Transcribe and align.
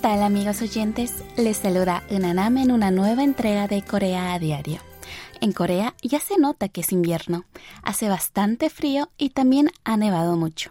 tal 0.00 0.22
amigos 0.22 0.62
oyentes? 0.62 1.24
Les 1.36 1.56
saluda 1.56 2.04
Unanam 2.10 2.58
en 2.58 2.70
una 2.70 2.90
nueva 2.90 3.24
entrega 3.24 3.66
de 3.66 3.82
Corea 3.82 4.32
a 4.32 4.38
Diario. 4.38 4.80
En 5.40 5.52
Corea 5.52 5.94
ya 6.02 6.20
se 6.20 6.38
nota 6.38 6.68
que 6.68 6.82
es 6.82 6.92
invierno, 6.92 7.44
hace 7.82 8.08
bastante 8.08 8.70
frío 8.70 9.10
y 9.18 9.30
también 9.30 9.70
ha 9.84 9.96
nevado 9.96 10.36
mucho. 10.36 10.70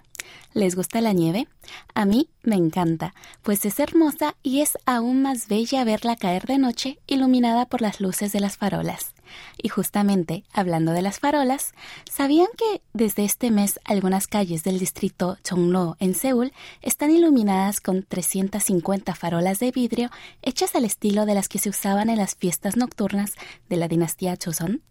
¿Les 0.54 0.76
gusta 0.76 1.02
la 1.02 1.12
nieve? 1.12 1.48
A 1.94 2.06
mí 2.06 2.30
me 2.44 2.56
encanta, 2.56 3.14
pues 3.44 3.66
es 3.66 3.80
hermosa 3.80 4.36
y 4.44 4.62
es 4.62 4.78
aún 4.86 5.22
más 5.22 5.48
bella 5.48 5.84
verla 5.84 6.16
caer 6.16 6.46
de 6.46 6.58
noche 6.58 7.00
iluminada 7.06 7.66
por 7.66 7.82
las 7.82 8.00
luces 8.00 8.32
de 8.32 8.40
las 8.40 8.56
farolas. 8.56 9.14
Y 9.62 9.70
justamente, 9.70 10.44
hablando 10.54 10.92
de 10.92 11.02
las 11.02 11.20
farolas, 11.20 11.74
¿sabían 12.10 12.48
que 12.58 12.82
desde 12.94 13.26
este 13.26 13.52
mes 13.52 13.80
algunas 13.84 14.28
calles 14.28 14.64
del 14.64 14.80
distrito 14.80 15.38
Chonglo 15.44 15.98
en 16.00 16.16
Seúl 16.16 16.54
están 16.82 17.12
iluminadas 17.12 17.82
con 17.82 18.04
350 18.04 19.16
farolas 19.16 19.60
de 19.60 19.72
vidrio 19.72 20.10
hechas 20.42 20.76
al 20.76 20.86
estilo 20.86 21.26
de 21.26 21.36
las 21.36 21.48
que 21.48 21.60
se 21.60 21.70
usaban 21.70 22.10
en 22.10 22.18
las 22.18 22.36
fiestas 22.36 22.78
nocturnas 22.78 23.34
de 23.70 23.78
la 23.78 23.88
dinastía 23.88 24.38
Joseon? 24.44 24.82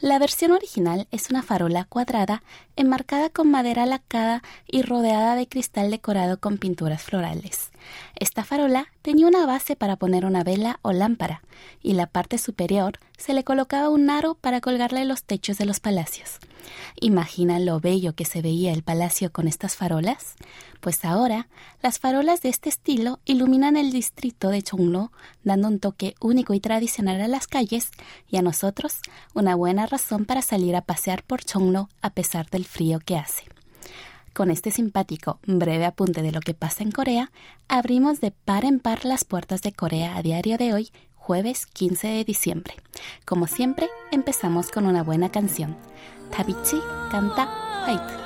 La 0.00 0.18
versión 0.18 0.50
original 0.50 1.06
es 1.12 1.30
una 1.30 1.42
farola 1.42 1.84
cuadrada 1.84 2.42
enmarcada 2.76 3.30
con 3.30 3.50
madera 3.50 3.86
lacada 3.86 4.42
y 4.66 4.82
rodeada 4.82 5.36
de 5.36 5.48
cristal 5.48 5.90
decorado 5.90 6.38
con 6.38 6.58
pinturas 6.58 7.02
florales. 7.02 7.70
Esta 8.16 8.44
farola 8.44 8.88
tenía 9.02 9.26
una 9.26 9.46
base 9.46 9.76
para 9.76 9.96
poner 9.96 10.24
una 10.24 10.44
vela 10.44 10.78
o 10.82 10.92
lámpara, 10.92 11.42
y 11.82 11.94
la 11.94 12.06
parte 12.06 12.38
superior 12.38 12.98
se 13.16 13.34
le 13.34 13.44
colocaba 13.44 13.88
un 13.88 14.10
aro 14.10 14.34
para 14.34 14.60
colgarle 14.60 15.02
en 15.02 15.08
los 15.08 15.24
techos 15.24 15.58
de 15.58 15.66
los 15.66 15.80
palacios. 15.80 16.38
¿Imagina 17.00 17.58
lo 17.58 17.80
bello 17.80 18.14
que 18.14 18.24
se 18.24 18.42
veía 18.42 18.72
el 18.72 18.82
palacio 18.82 19.30
con 19.32 19.48
estas 19.48 19.76
farolas? 19.76 20.34
Pues 20.80 21.04
ahora, 21.04 21.48
las 21.82 21.98
farolas 21.98 22.42
de 22.42 22.48
este 22.48 22.68
estilo 22.68 23.20
iluminan 23.24 23.76
el 23.76 23.90
distrito 23.90 24.48
de 24.48 24.62
Chonglo, 24.62 25.12
dando 25.42 25.68
un 25.68 25.80
toque 25.80 26.14
único 26.20 26.54
y 26.54 26.60
tradicional 26.60 27.20
a 27.20 27.28
las 27.28 27.46
calles 27.46 27.90
y 28.28 28.36
a 28.36 28.42
nosotros 28.42 28.98
una 29.34 29.54
buena 29.54 29.86
razón 29.86 30.24
para 30.24 30.42
salir 30.42 30.76
a 30.76 30.82
pasear 30.82 31.22
por 31.22 31.44
Chonglo 31.44 31.88
a 32.00 32.10
pesar 32.10 32.48
del 32.50 32.64
frío 32.64 32.98
que 33.00 33.16
hace. 33.16 33.53
Con 34.34 34.50
este 34.50 34.72
simpático 34.72 35.38
breve 35.46 35.86
apunte 35.86 36.20
de 36.20 36.32
lo 36.32 36.40
que 36.40 36.54
pasa 36.54 36.82
en 36.82 36.90
Corea, 36.90 37.30
abrimos 37.68 38.20
de 38.20 38.32
par 38.32 38.64
en 38.64 38.80
par 38.80 39.04
las 39.04 39.24
puertas 39.24 39.62
de 39.62 39.70
Corea 39.70 40.16
a 40.16 40.22
diario 40.22 40.58
de 40.58 40.74
hoy, 40.74 40.90
jueves 41.14 41.66
15 41.66 42.08
de 42.08 42.24
diciembre. 42.24 42.74
Como 43.24 43.46
siempre, 43.46 43.88
empezamos 44.10 44.72
con 44.72 44.86
una 44.86 45.04
buena 45.04 45.30
canción. 45.30 45.76
Tabichi 46.36 46.80
canta 47.12 47.48
Fight. 47.86 48.23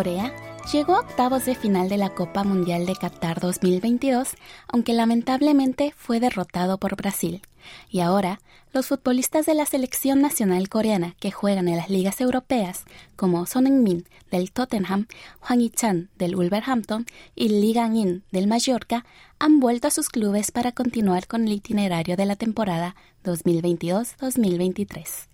Corea 0.00 0.32
llegó 0.72 0.96
a 0.96 1.00
octavos 1.00 1.44
de 1.44 1.54
final 1.54 1.90
de 1.90 1.98
la 1.98 2.08
Copa 2.08 2.42
Mundial 2.42 2.86
de 2.86 2.96
Qatar 2.96 3.38
2022, 3.38 4.30
aunque 4.66 4.94
lamentablemente 4.94 5.92
fue 5.94 6.20
derrotado 6.20 6.78
por 6.78 6.96
Brasil. 6.96 7.42
Y 7.90 8.00
ahora, 8.00 8.40
los 8.72 8.86
futbolistas 8.86 9.44
de 9.44 9.52
la 9.52 9.66
selección 9.66 10.22
nacional 10.22 10.70
coreana 10.70 11.16
que 11.20 11.30
juegan 11.30 11.68
en 11.68 11.76
las 11.76 11.90
ligas 11.90 12.18
europeas, 12.22 12.84
como 13.14 13.44
Son 13.44 13.66
Heung-min 13.66 14.06
del 14.30 14.52
Tottenham, 14.52 15.06
Hwang 15.42 15.60
Hee-chan 15.60 16.08
del 16.16 16.34
Wolverhampton 16.34 17.04
y 17.34 17.50
Lee 17.50 17.74
Gang-in 17.74 18.24
del 18.30 18.46
Mallorca, 18.46 19.04
han 19.38 19.60
vuelto 19.60 19.88
a 19.88 19.90
sus 19.90 20.08
clubes 20.08 20.50
para 20.50 20.72
continuar 20.72 21.26
con 21.26 21.46
el 21.46 21.52
itinerario 21.52 22.16
de 22.16 22.24
la 22.24 22.36
temporada 22.36 22.96
2022-2023. 23.24 25.26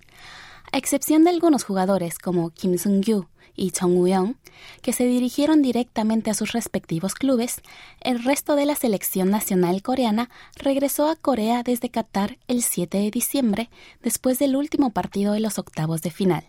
A 0.73 0.79
excepción 0.79 1.23
de 1.23 1.31
algunos 1.31 1.63
jugadores 1.63 2.19
como 2.19 2.51
Kim 2.51 2.79
Sung-gyu 2.79 3.29
y 3.57 3.71
Chong 3.71 3.97
Woo-young, 3.97 4.35
que 4.83 4.93
se 4.93 5.07
dirigieron 5.07 5.63
directamente 5.63 6.31
a 6.31 6.35
sus 6.35 6.53
respectivos 6.53 7.15
clubes, 7.15 7.63
el 8.01 8.23
resto 8.23 8.55
de 8.57 8.67
la 8.67 8.75
selección 8.75 9.31
nacional 9.31 9.83
coreana 9.83 10.31
regresó 10.55 11.09
a 11.09 11.17
Corea 11.17 11.63
desde 11.63 11.91
Qatar 11.91 12.39
el 12.47 12.63
7 12.63 12.99
de 12.99 13.11
diciembre, 13.11 13.71
después 14.03 14.39
del 14.39 14.57
último 14.57 14.91
partido 14.91 15.33
de 15.33 15.41
los 15.41 15.59
octavos 15.59 16.03
de 16.03 16.11
final. 16.11 16.45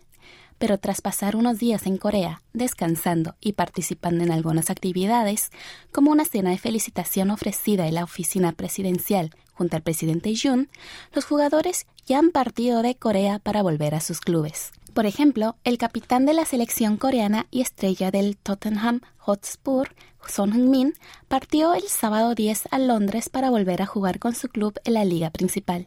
Pero 0.58 0.78
tras 0.78 1.00
pasar 1.00 1.36
unos 1.36 1.58
días 1.58 1.86
en 1.86 1.98
Corea, 1.98 2.42
descansando 2.52 3.36
y 3.40 3.52
participando 3.52 4.24
en 4.24 4.32
algunas 4.32 4.70
actividades, 4.70 5.50
como 5.92 6.10
una 6.10 6.24
cena 6.24 6.50
de 6.50 6.58
felicitación 6.58 7.30
ofrecida 7.30 7.86
en 7.86 7.94
la 7.94 8.04
oficina 8.04 8.52
presidencial 8.52 9.30
junto 9.54 9.76
al 9.76 9.82
presidente 9.82 10.34
Yoon, 10.34 10.68
los 11.12 11.24
jugadores 11.24 11.86
ya 12.06 12.18
han 12.18 12.30
partido 12.30 12.82
de 12.82 12.94
Corea 12.94 13.38
para 13.38 13.62
volver 13.62 13.94
a 13.94 14.00
sus 14.00 14.20
clubes. 14.20 14.72
Por 14.94 15.06
ejemplo, 15.06 15.56
el 15.64 15.78
capitán 15.78 16.26
de 16.26 16.34
la 16.34 16.44
selección 16.44 16.96
coreana 16.96 17.46
y 17.50 17.60
estrella 17.60 18.10
del 18.10 18.36
Tottenham 18.36 19.00
Hotspur, 19.18 19.94
Son 20.26 20.52
Heung-min, 20.52 20.94
partió 21.28 21.74
el 21.74 21.84
sábado 21.84 22.34
10 22.34 22.68
a 22.70 22.78
Londres 22.78 23.28
para 23.28 23.50
volver 23.50 23.82
a 23.82 23.86
jugar 23.86 24.18
con 24.18 24.34
su 24.34 24.48
club 24.48 24.78
en 24.84 24.94
la 24.94 25.04
liga 25.04 25.30
principal. 25.30 25.86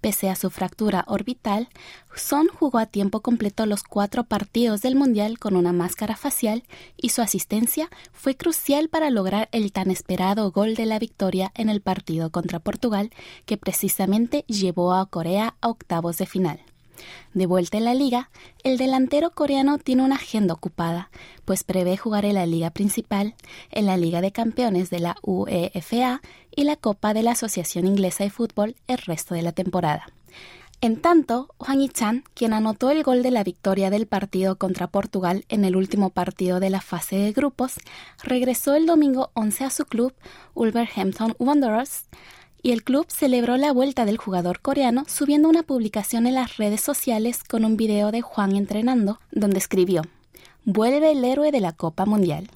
Pese 0.00 0.28
a 0.28 0.36
su 0.36 0.50
fractura 0.50 1.04
orbital, 1.06 1.68
Son 2.14 2.48
jugó 2.48 2.78
a 2.78 2.86
tiempo 2.86 3.20
completo 3.20 3.64
los 3.66 3.82
cuatro 3.82 4.24
partidos 4.24 4.82
del 4.82 4.94
Mundial 4.94 5.38
con 5.38 5.56
una 5.56 5.72
máscara 5.72 6.16
facial 6.16 6.64
y 6.96 7.08
su 7.08 7.22
asistencia 7.22 7.88
fue 8.12 8.36
crucial 8.36 8.88
para 8.88 9.10
lograr 9.10 9.48
el 9.52 9.72
tan 9.72 9.90
esperado 9.90 10.50
gol 10.50 10.74
de 10.74 10.86
la 10.86 10.98
victoria 10.98 11.50
en 11.54 11.70
el 11.70 11.80
partido 11.80 12.30
contra 12.30 12.60
Portugal, 12.60 13.10
que 13.46 13.56
precisamente 13.56 14.44
llevó 14.46 14.92
a 14.94 15.06
Corea 15.06 15.56
a 15.60 15.68
octavos 15.68 16.18
de 16.18 16.26
final. 16.26 16.60
De 17.32 17.46
vuelta 17.46 17.78
en 17.78 17.84
la 17.84 17.94
liga, 17.94 18.30
el 18.62 18.78
delantero 18.78 19.30
coreano 19.30 19.78
tiene 19.78 20.02
una 20.02 20.16
agenda 20.16 20.54
ocupada, 20.54 21.10
pues 21.44 21.64
prevé 21.64 21.96
jugar 21.96 22.24
en 22.24 22.34
la 22.34 22.46
liga 22.46 22.70
principal, 22.70 23.34
en 23.70 23.86
la 23.86 23.96
Liga 23.96 24.20
de 24.20 24.32
Campeones 24.32 24.90
de 24.90 25.00
la 25.00 25.16
UEFA 25.22 26.20
y 26.54 26.64
la 26.64 26.76
Copa 26.76 27.14
de 27.14 27.22
la 27.22 27.32
Asociación 27.32 27.86
Inglesa 27.86 28.24
de 28.24 28.30
Fútbol 28.30 28.76
el 28.86 28.98
resto 28.98 29.34
de 29.34 29.42
la 29.42 29.52
temporada. 29.52 30.06
En 30.80 31.00
tanto, 31.00 31.48
Juan 31.56 31.80
Ichan, 31.80 32.24
quien 32.34 32.52
anotó 32.52 32.90
el 32.90 33.02
gol 33.02 33.22
de 33.22 33.30
la 33.30 33.42
victoria 33.42 33.88
del 33.88 34.06
partido 34.06 34.56
contra 34.56 34.86
Portugal 34.86 35.46
en 35.48 35.64
el 35.64 35.76
último 35.76 36.10
partido 36.10 36.60
de 36.60 36.68
la 36.68 36.82
fase 36.82 37.16
de 37.16 37.32
grupos, 37.32 37.76
regresó 38.22 38.74
el 38.74 38.84
domingo 38.84 39.30
11 39.32 39.64
a 39.64 39.70
su 39.70 39.86
club, 39.86 40.12
Wolverhampton 40.54 41.36
Wanderers, 41.38 42.04
y 42.64 42.72
el 42.72 42.82
club 42.82 43.06
celebró 43.08 43.58
la 43.58 43.72
vuelta 43.72 44.06
del 44.06 44.16
jugador 44.16 44.60
coreano 44.60 45.04
subiendo 45.06 45.50
una 45.50 45.62
publicación 45.62 46.26
en 46.26 46.34
las 46.34 46.56
redes 46.56 46.80
sociales 46.80 47.44
con 47.44 47.62
un 47.62 47.76
video 47.76 48.10
de 48.10 48.22
Juan 48.22 48.56
entrenando, 48.56 49.20
donde 49.30 49.58
escribió, 49.58 50.02
Vuelve 50.64 51.12
el 51.12 51.22
héroe 51.26 51.52
de 51.52 51.60
la 51.60 51.72
Copa 51.72 52.06
Mundial. 52.06 52.50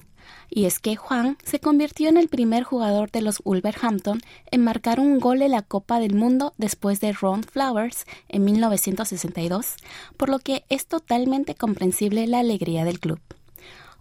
Y 0.49 0.65
es 0.65 0.79
que 0.79 0.95
Juan 0.95 1.37
se 1.43 1.59
convirtió 1.59 2.09
en 2.09 2.17
el 2.17 2.27
primer 2.27 2.63
jugador 2.63 3.11
de 3.11 3.21
los 3.21 3.43
Wolverhampton 3.43 4.19
en 4.49 4.63
marcar 4.63 4.99
un 4.99 5.19
gol 5.19 5.43
en 5.43 5.51
la 5.51 5.61
Copa 5.61 5.99
del 5.99 6.15
Mundo 6.15 6.53
después 6.57 6.99
de 7.01 7.13
Ron 7.13 7.43
Flowers 7.43 8.05
en 8.29 8.45
1962, 8.45 9.75
por 10.17 10.29
lo 10.29 10.39
que 10.39 10.65
es 10.69 10.87
totalmente 10.87 11.53
comprensible 11.53 12.25
la 12.25 12.39
alegría 12.39 12.83
del 12.83 12.99
club. 12.99 13.19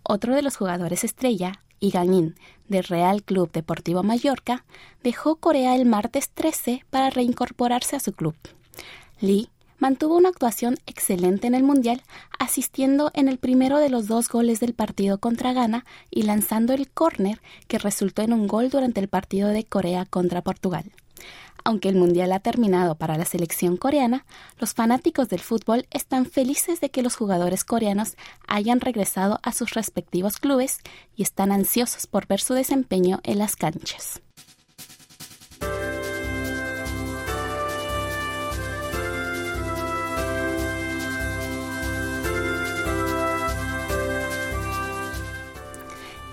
Otro 0.04 0.34
de 0.34 0.40
los 0.40 0.56
jugadores 0.56 1.04
estrella, 1.04 1.60
y 1.80 1.90
Ganin, 1.90 2.34
del 2.68 2.84
Real 2.84 3.22
Club 3.22 3.50
Deportivo 3.52 4.02
Mallorca, 4.02 4.64
dejó 5.02 5.36
Corea 5.36 5.74
el 5.76 5.86
martes 5.86 6.30
13 6.30 6.84
para 6.90 7.10
reincorporarse 7.10 7.96
a 7.96 8.00
su 8.00 8.12
club. 8.12 8.34
Lee, 9.20 9.50
mantuvo 9.78 10.16
una 10.16 10.28
actuación 10.28 10.76
excelente 10.86 11.46
en 11.46 11.54
el 11.54 11.62
Mundial, 11.62 12.02
asistiendo 12.38 13.10
en 13.14 13.28
el 13.28 13.38
primero 13.38 13.78
de 13.78 13.88
los 13.88 14.06
dos 14.06 14.28
goles 14.28 14.60
del 14.60 14.74
partido 14.74 15.18
contra 15.18 15.52
Ghana 15.52 15.84
y 16.10 16.22
lanzando 16.22 16.72
el 16.74 16.90
córner 16.90 17.40
que 17.68 17.78
resultó 17.78 18.22
en 18.22 18.32
un 18.32 18.46
gol 18.46 18.70
durante 18.70 19.00
el 19.00 19.08
partido 19.08 19.48
de 19.48 19.64
Corea 19.64 20.04
contra 20.04 20.42
Portugal. 20.42 20.84
Aunque 21.68 21.90
el 21.90 21.96
Mundial 21.96 22.32
ha 22.32 22.40
terminado 22.40 22.94
para 22.94 23.18
la 23.18 23.26
selección 23.26 23.76
coreana, 23.76 24.24
los 24.58 24.72
fanáticos 24.72 25.28
del 25.28 25.40
fútbol 25.40 25.86
están 25.90 26.24
felices 26.24 26.80
de 26.80 26.88
que 26.88 27.02
los 27.02 27.14
jugadores 27.14 27.62
coreanos 27.62 28.16
hayan 28.46 28.80
regresado 28.80 29.38
a 29.42 29.52
sus 29.52 29.74
respectivos 29.74 30.38
clubes 30.38 30.78
y 31.14 31.24
están 31.24 31.52
ansiosos 31.52 32.06
por 32.06 32.26
ver 32.26 32.40
su 32.40 32.54
desempeño 32.54 33.20
en 33.22 33.36
las 33.36 33.54
canchas. 33.54 34.22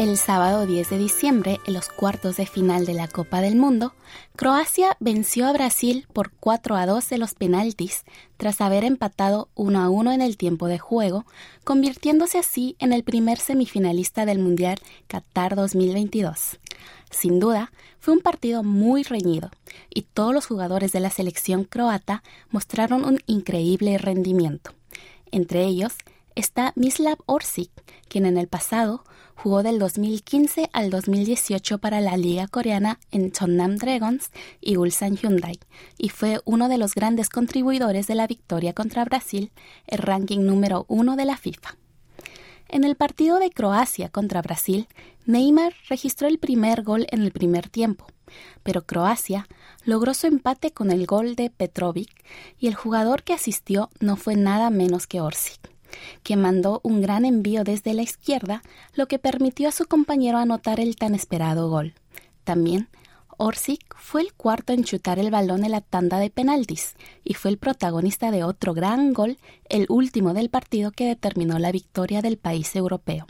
El 0.05 0.17
sábado 0.17 0.67
10 0.67 0.91
de 0.91 0.97
diciembre, 0.99 1.59
en 1.65 1.73
los 1.73 1.89
cuartos 1.89 2.37
de 2.37 2.45
final 2.45 2.85
de 2.85 2.93
la 2.93 3.07
Copa 3.07 3.41
del 3.41 3.55
Mundo, 3.55 3.95
Croacia 4.35 4.97
venció 4.99 5.47
a 5.47 5.51
Brasil 5.51 6.05
por 6.13 6.29
4 6.29 6.75
a 6.75 6.85
2 6.85 7.09
de 7.09 7.17
los 7.17 7.33
penaltis 7.33 8.03
tras 8.37 8.61
haber 8.61 8.83
empatado 8.83 9.49
1 9.55 9.81
a 9.81 9.89
1 9.89 10.11
en 10.11 10.21
el 10.21 10.37
tiempo 10.37 10.67
de 10.67 10.77
juego, 10.77 11.25
convirtiéndose 11.63 12.37
así 12.37 12.75
en 12.77 12.93
el 12.93 13.03
primer 13.03 13.39
semifinalista 13.39 14.27
del 14.27 14.37
Mundial 14.37 14.77
Qatar 15.07 15.55
2022. 15.55 16.59
Sin 17.09 17.39
duda, 17.39 17.71
fue 17.99 18.13
un 18.13 18.19
partido 18.19 18.61
muy 18.61 19.01
reñido 19.01 19.49
y 19.89 20.03
todos 20.03 20.35
los 20.35 20.45
jugadores 20.45 20.91
de 20.91 20.99
la 20.99 21.09
selección 21.09 21.63
croata 21.63 22.21
mostraron 22.51 23.05
un 23.05 23.21
increíble 23.25 23.97
rendimiento. 23.97 24.69
Entre 25.31 25.63
ellos 25.63 25.93
está 26.35 26.73
Mislav 26.75 27.17
Orsic, 27.25 27.71
quien 28.07 28.27
en 28.27 28.37
el 28.37 28.47
pasado 28.47 29.03
Jugó 29.35 29.63
del 29.63 29.77
2015 29.77 30.69
al 30.73 30.89
2018 30.89 31.77
para 31.77 32.01
la 32.01 32.17
Liga 32.17 32.47
Coreana 32.47 32.99
en 33.11 33.31
Cheonnam 33.31 33.75
Dragons 33.75 34.31
y 34.59 34.77
Ulsan 34.77 35.17
Hyundai 35.17 35.59
y 35.97 36.09
fue 36.09 36.41
uno 36.45 36.67
de 36.69 36.77
los 36.77 36.95
grandes 36.95 37.29
contribuidores 37.29 38.07
de 38.07 38.15
la 38.15 38.27
victoria 38.27 38.73
contra 38.73 39.05
Brasil, 39.05 39.51
el 39.87 39.99
ranking 39.99 40.39
número 40.39 40.85
uno 40.87 41.15
de 41.15 41.25
la 41.25 41.37
FIFA. 41.37 41.75
En 42.69 42.83
el 42.83 42.95
partido 42.95 43.37
de 43.37 43.51
Croacia 43.51 44.09
contra 44.09 44.41
Brasil, 44.41 44.87
Neymar 45.25 45.73
registró 45.89 46.27
el 46.27 46.39
primer 46.39 46.81
gol 46.81 47.05
en 47.11 47.21
el 47.21 47.31
primer 47.31 47.69
tiempo, 47.69 48.07
pero 48.63 48.85
Croacia 48.85 49.47
logró 49.83 50.13
su 50.15 50.25
empate 50.27 50.71
con 50.71 50.91
el 50.91 51.05
gol 51.05 51.35
de 51.35 51.51
Petrovic 51.51 52.09
y 52.57 52.67
el 52.67 52.73
jugador 52.73 53.21
que 53.21 53.33
asistió 53.33 53.89
no 53.99 54.15
fue 54.15 54.35
nada 54.35 54.71
menos 54.71 55.05
que 55.05 55.21
Orsic 55.21 55.74
que 56.23 56.35
mandó 56.35 56.81
un 56.83 57.01
gran 57.01 57.25
envío 57.25 57.63
desde 57.63 57.93
la 57.93 58.01
izquierda, 58.01 58.63
lo 58.93 59.07
que 59.07 59.19
permitió 59.19 59.69
a 59.69 59.71
su 59.71 59.85
compañero 59.85 60.37
anotar 60.37 60.79
el 60.79 60.95
tan 60.95 61.15
esperado 61.15 61.69
gol. 61.69 61.93
También, 62.43 62.89
Orsic 63.37 63.95
fue 63.97 64.21
el 64.21 64.33
cuarto 64.33 64.71
en 64.71 64.83
chutar 64.83 65.19
el 65.19 65.31
balón 65.31 65.65
en 65.65 65.71
la 65.71 65.81
tanda 65.81 66.19
de 66.19 66.29
penaltis 66.29 66.95
y 67.23 67.33
fue 67.33 67.51
el 67.51 67.57
protagonista 67.57 68.31
de 68.31 68.43
otro 68.43 68.73
gran 68.73 69.13
gol, 69.13 69.37
el 69.67 69.85
último 69.89 70.33
del 70.33 70.49
partido 70.49 70.91
que 70.91 71.05
determinó 71.05 71.59
la 71.59 71.71
victoria 71.71 72.21
del 72.21 72.37
país 72.37 72.75
europeo. 72.75 73.27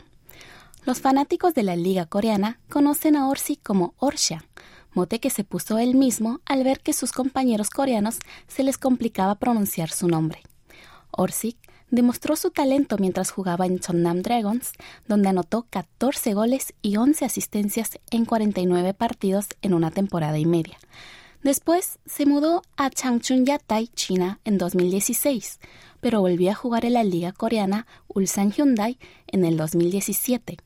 Los 0.84 1.00
fanáticos 1.00 1.54
de 1.54 1.64
la 1.64 1.74
liga 1.74 2.06
coreana 2.06 2.60
conocen 2.68 3.16
a 3.16 3.28
Orsic 3.28 3.60
como 3.62 3.94
Orsha, 3.98 4.44
mote 4.94 5.18
que 5.18 5.30
se 5.30 5.42
puso 5.42 5.78
él 5.78 5.96
mismo 5.96 6.40
al 6.46 6.62
ver 6.62 6.80
que 6.80 6.92
sus 6.92 7.10
compañeros 7.10 7.70
coreanos 7.70 8.18
se 8.46 8.62
les 8.62 8.78
complicaba 8.78 9.34
pronunciar 9.34 9.90
su 9.90 10.06
nombre. 10.06 10.42
Orsic 11.10 11.56
demostró 11.90 12.36
su 12.36 12.50
talento 12.50 12.96
mientras 12.98 13.30
jugaba 13.30 13.66
en 13.66 13.78
Cheonnam 13.78 14.22
Dragons, 14.22 14.72
donde 15.06 15.28
anotó 15.28 15.66
14 15.70 16.34
goles 16.34 16.74
y 16.82 16.96
11 16.96 17.24
asistencias 17.24 17.98
en 18.10 18.24
49 18.24 18.94
partidos 18.94 19.48
en 19.62 19.74
una 19.74 19.90
temporada 19.90 20.38
y 20.38 20.46
media. 20.46 20.78
Después 21.42 21.98
se 22.06 22.26
mudó 22.26 22.62
a 22.76 22.90
Changchun 22.90 23.46
Yatai, 23.46 23.88
China, 23.94 24.40
en 24.44 24.58
2016, 24.58 25.60
pero 26.00 26.20
volvió 26.20 26.50
a 26.50 26.54
jugar 26.54 26.84
en 26.84 26.94
la 26.94 27.04
liga 27.04 27.32
coreana 27.32 27.86
Ulsan 28.08 28.50
Hyundai 28.50 28.98
en 29.28 29.44
el 29.44 29.56
2017, 29.56 30.56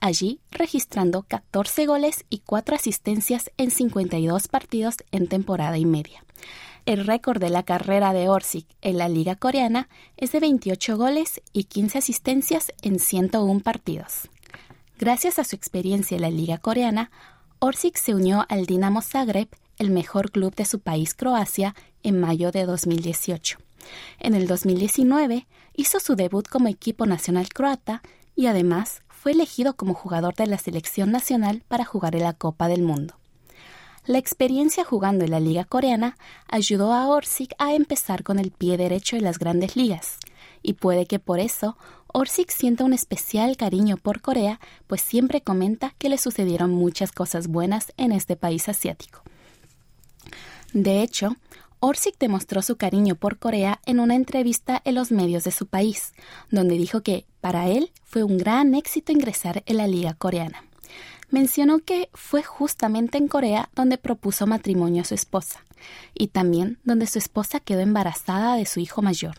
allí 0.00 0.38
registrando 0.50 1.22
14 1.22 1.86
goles 1.86 2.24
y 2.30 2.38
4 2.38 2.76
asistencias 2.76 3.50
en 3.56 3.70
52 3.70 4.48
partidos 4.48 4.96
en 5.10 5.26
temporada 5.26 5.76
y 5.76 5.86
media. 5.86 6.24
El 6.88 7.04
récord 7.04 7.38
de 7.38 7.50
la 7.50 7.64
carrera 7.64 8.14
de 8.14 8.30
Orsic 8.30 8.66
en 8.80 8.96
la 8.96 9.10
liga 9.10 9.36
coreana 9.36 9.90
es 10.16 10.32
de 10.32 10.40
28 10.40 10.96
goles 10.96 11.42
y 11.52 11.64
15 11.64 11.98
asistencias 11.98 12.72
en 12.80 12.98
101 12.98 13.60
partidos. 13.60 14.30
Gracias 14.98 15.38
a 15.38 15.44
su 15.44 15.54
experiencia 15.54 16.14
en 16.14 16.22
la 16.22 16.30
liga 16.30 16.56
coreana, 16.56 17.10
Orsic 17.58 17.98
se 17.98 18.14
unió 18.14 18.46
al 18.48 18.64
Dinamo 18.64 19.02
Zagreb, 19.02 19.48
el 19.76 19.90
mejor 19.90 20.30
club 20.30 20.54
de 20.54 20.64
su 20.64 20.80
país 20.80 21.12
Croacia, 21.12 21.74
en 22.02 22.18
mayo 22.18 22.52
de 22.52 22.64
2018. 22.64 23.58
En 24.18 24.34
el 24.34 24.46
2019 24.46 25.46
hizo 25.74 26.00
su 26.00 26.16
debut 26.16 26.48
como 26.48 26.68
equipo 26.68 27.04
nacional 27.04 27.50
croata 27.50 28.00
y 28.34 28.46
además 28.46 29.02
fue 29.08 29.32
elegido 29.32 29.76
como 29.76 29.92
jugador 29.92 30.34
de 30.36 30.46
la 30.46 30.56
selección 30.56 31.12
nacional 31.12 31.64
para 31.68 31.84
jugar 31.84 32.16
en 32.16 32.22
la 32.22 32.32
Copa 32.32 32.66
del 32.66 32.80
Mundo. 32.80 33.18
La 34.08 34.16
experiencia 34.16 34.84
jugando 34.84 35.26
en 35.26 35.32
la 35.32 35.38
liga 35.38 35.64
coreana 35.64 36.16
ayudó 36.48 36.94
a 36.94 37.06
Orsic 37.08 37.54
a 37.58 37.74
empezar 37.74 38.22
con 38.22 38.38
el 38.38 38.52
pie 38.52 38.78
derecho 38.78 39.16
en 39.16 39.22
las 39.22 39.38
grandes 39.38 39.76
ligas, 39.76 40.16
y 40.62 40.72
puede 40.72 41.04
que 41.04 41.18
por 41.18 41.40
eso 41.40 41.76
Orsic 42.06 42.48
sienta 42.50 42.84
un 42.84 42.94
especial 42.94 43.58
cariño 43.58 43.98
por 43.98 44.22
Corea, 44.22 44.60
pues 44.86 45.02
siempre 45.02 45.42
comenta 45.42 45.94
que 45.98 46.08
le 46.08 46.16
sucedieron 46.16 46.70
muchas 46.70 47.12
cosas 47.12 47.48
buenas 47.48 47.92
en 47.98 48.12
este 48.12 48.34
país 48.34 48.70
asiático. 48.70 49.20
De 50.72 51.02
hecho, 51.02 51.36
Orsic 51.78 52.16
demostró 52.18 52.62
su 52.62 52.76
cariño 52.76 53.14
por 53.14 53.38
Corea 53.38 53.78
en 53.84 54.00
una 54.00 54.14
entrevista 54.14 54.80
en 54.86 54.94
los 54.94 55.12
medios 55.12 55.44
de 55.44 55.50
su 55.50 55.66
país, 55.66 56.14
donde 56.50 56.78
dijo 56.78 57.02
que 57.02 57.26
para 57.42 57.68
él 57.68 57.92
fue 58.04 58.22
un 58.22 58.38
gran 58.38 58.74
éxito 58.74 59.12
ingresar 59.12 59.62
en 59.66 59.76
la 59.76 59.86
liga 59.86 60.14
coreana 60.14 60.64
mencionó 61.30 61.78
que 61.80 62.08
fue 62.14 62.42
justamente 62.42 63.18
en 63.18 63.28
Corea 63.28 63.68
donde 63.74 63.98
propuso 63.98 64.46
matrimonio 64.46 65.02
a 65.02 65.04
su 65.04 65.14
esposa 65.14 65.64
y 66.14 66.28
también 66.28 66.78
donde 66.84 67.06
su 67.06 67.18
esposa 67.18 67.60
quedó 67.60 67.80
embarazada 67.80 68.56
de 68.56 68.66
su 68.66 68.80
hijo 68.80 69.02
mayor. 69.02 69.36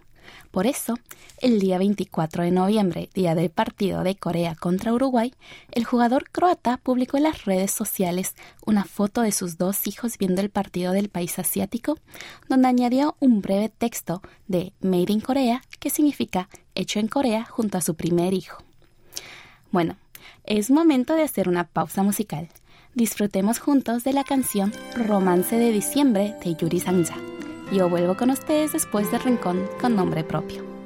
Por 0.52 0.66
eso, 0.68 0.96
el 1.42 1.60
día 1.60 1.78
24 1.78 2.44
de 2.44 2.52
noviembre, 2.52 3.10
día 3.14 3.36
del 3.36 3.50
partido 3.50 4.04
de 4.04 4.16
Corea 4.16 4.56
contra 4.56 4.94
Uruguay, 4.94 5.34
el 5.72 5.86
jugador 5.86 6.30
croata 6.32 6.78
publicó 6.78 7.18
en 7.18 7.24
las 7.24 7.46
redes 7.46 7.72
sociales 7.72 8.36
una 8.66 8.84
foto 8.84 9.22
de 9.22 9.32
sus 9.32 9.58
dos 9.58 9.88
hijos 9.88 10.18
viendo 10.18 10.42
el 10.42 10.50
partido 10.50 10.92
del 10.92 11.10
país 11.10 11.38
asiático, 11.40 11.98
donde 12.48 12.68
añadió 12.68 13.16
un 13.20 13.42
breve 13.42 13.70
texto 13.70 14.22
de 14.48 14.74
Made 14.82 15.14
in 15.14 15.22
Corea, 15.22 15.62
que 15.80 15.90
significa 15.90 16.50
hecho 16.76 17.00
en 17.00 17.08
Corea, 17.08 17.46
junto 17.46 17.78
a 17.78 17.82
su 17.82 17.96
primer 17.96 18.34
hijo. 18.34 18.64
Bueno, 19.72 19.98
es 20.50 20.72
momento 20.72 21.14
de 21.14 21.22
hacer 21.22 21.48
una 21.48 21.66
pausa 21.66 22.02
musical. 22.02 22.50
Disfrutemos 22.96 23.60
juntos 23.60 24.04
de 24.04 24.14
la 24.14 24.24
canción 24.24 24.74
Romance 24.96 25.56
de 25.56 25.72
Diciembre 25.72 26.36
de 26.44 26.56
Yuri 26.56 26.80
Sangja. 26.80 27.16
Yo 27.72 27.88
vuelvo 27.88 28.18
con 28.18 28.32
ustedes 28.32 28.74
después 28.74 29.12
del 29.12 29.22
rincón 29.22 29.70
con 29.80 29.96
nombre 29.96 30.24
propio. 30.24 30.79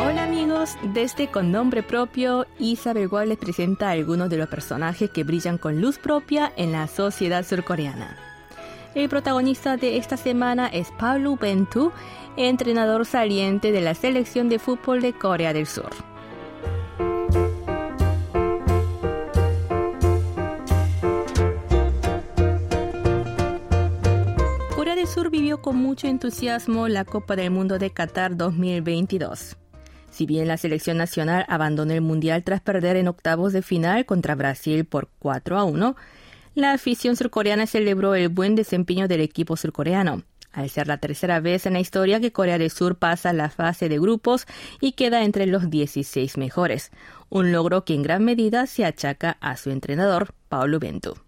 Hola 0.00 0.24
amigos 0.24 0.76
desde 0.94 1.30
Con 1.30 1.52
Nombre 1.52 1.82
Propio, 1.82 2.46
Isabel 2.58 3.08
Gual 3.08 3.28
les 3.28 3.38
presenta 3.38 3.88
a 3.88 3.92
algunos 3.92 4.30
de 4.30 4.38
los 4.38 4.48
personajes 4.48 5.10
que 5.10 5.24
brillan 5.24 5.58
con 5.58 5.80
luz 5.80 5.98
propia 5.98 6.52
en 6.56 6.72
la 6.72 6.86
sociedad 6.86 7.44
surcoreana. 7.44 8.16
El 8.94 9.08
protagonista 9.08 9.76
de 9.76 9.96
esta 9.96 10.16
semana 10.16 10.68
es 10.68 10.90
Pablo 10.92 11.36
Bentu, 11.36 11.92
entrenador 12.36 13.04
saliente 13.06 13.72
de 13.72 13.80
la 13.80 13.94
selección 13.94 14.48
de 14.48 14.58
fútbol 14.58 15.02
de 15.02 15.12
Corea 15.12 15.52
del 15.52 15.66
Sur. 15.66 16.13
Corea 24.84 24.96
del 24.96 25.06
Sur 25.06 25.30
vivió 25.30 25.62
con 25.62 25.76
mucho 25.76 26.08
entusiasmo 26.08 26.88
la 26.88 27.06
Copa 27.06 27.36
del 27.36 27.50
Mundo 27.50 27.78
de 27.78 27.88
Qatar 27.88 28.36
2022. 28.36 29.56
Si 30.10 30.26
bien 30.26 30.46
la 30.46 30.58
selección 30.58 30.98
nacional 30.98 31.46
abandonó 31.48 31.94
el 31.94 32.02
Mundial 32.02 32.44
tras 32.44 32.60
perder 32.60 32.96
en 32.96 33.08
octavos 33.08 33.54
de 33.54 33.62
final 33.62 34.04
contra 34.04 34.34
Brasil 34.34 34.84
por 34.84 35.08
4 35.20 35.56
a 35.56 35.64
1, 35.64 35.96
la 36.54 36.72
afición 36.72 37.16
surcoreana 37.16 37.66
celebró 37.66 38.14
el 38.14 38.28
buen 38.28 38.56
desempeño 38.56 39.08
del 39.08 39.22
equipo 39.22 39.56
surcoreano, 39.56 40.22
al 40.52 40.68
ser 40.68 40.86
la 40.86 40.98
tercera 40.98 41.40
vez 41.40 41.64
en 41.64 41.72
la 41.72 41.80
historia 41.80 42.20
que 42.20 42.32
Corea 42.32 42.58
del 42.58 42.70
Sur 42.70 42.98
pasa 42.98 43.32
la 43.32 43.48
fase 43.48 43.88
de 43.88 43.98
grupos 43.98 44.44
y 44.82 44.92
queda 44.92 45.24
entre 45.24 45.46
los 45.46 45.70
16 45.70 46.36
mejores, 46.36 46.90
un 47.30 47.52
logro 47.52 47.86
que 47.86 47.94
en 47.94 48.02
gran 48.02 48.22
medida 48.22 48.66
se 48.66 48.84
achaca 48.84 49.38
a 49.40 49.56
su 49.56 49.70
entrenador, 49.70 50.34
Paulo 50.50 50.78
Bento. 50.78 51.23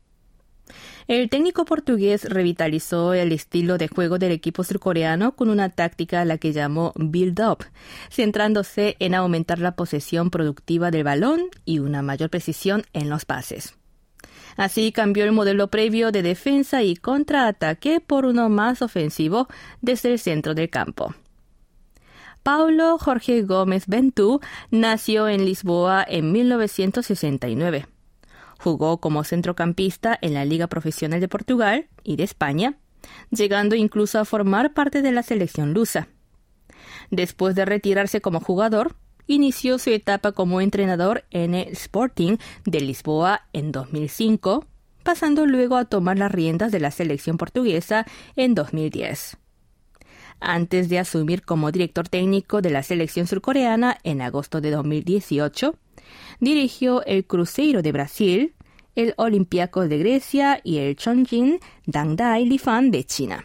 El 1.08 1.30
técnico 1.30 1.64
portugués 1.64 2.24
revitalizó 2.24 3.14
el 3.14 3.30
estilo 3.30 3.78
de 3.78 3.86
juego 3.86 4.18
del 4.18 4.32
equipo 4.32 4.64
surcoreano 4.64 5.36
con 5.36 5.50
una 5.50 5.68
táctica 5.68 6.20
a 6.20 6.24
la 6.24 6.36
que 6.36 6.52
llamó 6.52 6.92
build 6.96 7.40
up, 7.40 7.64
centrándose 8.10 8.96
en 8.98 9.14
aumentar 9.14 9.60
la 9.60 9.76
posesión 9.76 10.30
productiva 10.30 10.90
del 10.90 11.04
balón 11.04 11.42
y 11.64 11.78
una 11.78 12.02
mayor 12.02 12.28
precisión 12.28 12.82
en 12.92 13.08
los 13.08 13.24
pases. 13.24 13.76
Así 14.56 14.90
cambió 14.90 15.24
el 15.24 15.32
modelo 15.32 15.68
previo 15.68 16.10
de 16.10 16.22
defensa 16.22 16.82
y 16.82 16.96
contraataque 16.96 18.00
por 18.00 18.24
uno 18.24 18.48
más 18.48 18.82
ofensivo 18.82 19.46
desde 19.80 20.12
el 20.12 20.18
centro 20.18 20.54
del 20.54 20.70
campo. 20.70 21.14
Paulo 22.42 22.98
Jorge 22.98 23.42
Gómez 23.42 23.86
Bentú 23.86 24.40
nació 24.70 25.28
en 25.28 25.44
Lisboa 25.44 26.04
en 26.08 26.32
1969. 26.32 27.86
Jugó 28.58 28.98
como 28.98 29.24
centrocampista 29.24 30.18
en 30.20 30.34
la 30.34 30.44
Liga 30.44 30.66
Profesional 30.66 31.20
de 31.20 31.28
Portugal 31.28 31.88
y 32.02 32.16
de 32.16 32.24
España, 32.24 32.78
llegando 33.30 33.74
incluso 33.74 34.18
a 34.18 34.24
formar 34.24 34.74
parte 34.74 35.02
de 35.02 35.12
la 35.12 35.22
selección 35.22 35.72
lusa. 35.72 36.08
Después 37.10 37.54
de 37.54 37.64
retirarse 37.64 38.20
como 38.20 38.40
jugador, 38.40 38.96
inició 39.26 39.78
su 39.78 39.90
etapa 39.90 40.32
como 40.32 40.60
entrenador 40.60 41.24
en 41.30 41.54
el 41.54 41.68
Sporting 41.68 42.36
de 42.64 42.80
Lisboa 42.80 43.42
en 43.52 43.72
2005, 43.72 44.66
pasando 45.02 45.46
luego 45.46 45.76
a 45.76 45.84
tomar 45.84 46.18
las 46.18 46.32
riendas 46.32 46.72
de 46.72 46.80
la 46.80 46.90
selección 46.90 47.36
portuguesa 47.36 48.06
en 48.34 48.54
2010. 48.54 49.36
Antes 50.40 50.88
de 50.88 50.98
asumir 50.98 51.42
como 51.42 51.72
director 51.72 52.08
técnico 52.08 52.60
de 52.60 52.70
la 52.70 52.82
selección 52.82 53.26
surcoreana 53.26 53.98
en 54.02 54.20
agosto 54.20 54.60
de 54.60 54.70
2018, 54.70 55.76
dirigió 56.40 57.04
el 57.04 57.26
Cruzeiro 57.26 57.82
de 57.82 57.92
Brasil, 57.92 58.54
el 58.94 59.14
Olympiacos 59.16 59.88
de 59.88 59.98
Grecia 59.98 60.60
y 60.64 60.78
el 60.78 60.96
Chongqing 60.96 61.60
Dangdai 61.86 62.46
Lifan 62.46 62.90
de 62.90 63.04
China. 63.04 63.44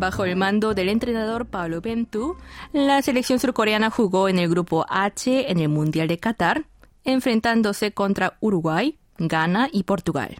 Bajo 0.00 0.24
el 0.24 0.36
mando 0.36 0.74
del 0.74 0.90
entrenador 0.90 1.46
Pablo 1.46 1.80
Bentu, 1.80 2.36
la 2.72 3.02
selección 3.02 3.40
surcoreana 3.40 3.90
jugó 3.90 4.28
en 4.28 4.38
el 4.38 4.48
grupo 4.48 4.86
H 4.88 5.50
en 5.50 5.58
el 5.58 5.68
Mundial 5.68 6.06
de 6.06 6.18
Qatar, 6.18 6.66
enfrentándose 7.04 7.92
contra 7.92 8.36
Uruguay, 8.40 8.96
Ghana 9.18 9.68
y 9.72 9.82
Portugal. 9.82 10.36